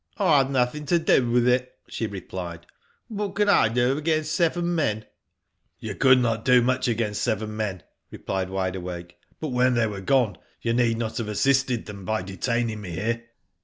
[0.17, 2.63] "I had nothing to do with it," she replied *^
[3.07, 5.05] What could I do against seven men?"
[5.79, 10.39] You could not do much against seven men," replied Wide Awake," but when they were gone
[10.59, 13.25] you need not have assisted them by detaining me here.